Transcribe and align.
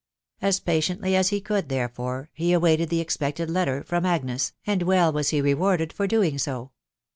As 0.41 0.59
patiently 0.59 1.15
as 1.15 1.29
he 1.29 1.39
could, 1.39 1.69
therefore, 1.69 2.31
he 2.33 2.53
awaited 2.53 2.89
the 2.89 2.99
expected 3.01 3.51
letter 3.51 3.83
rrom 3.87 4.03
Agnes, 4.03 4.51
and 4.65 4.81
well 4.81 5.13
was 5.13 5.29
he 5.29 5.41
rewarded 5.41 5.93
for 5.93 6.07
doing 6.07 6.39
so. 6.39 6.71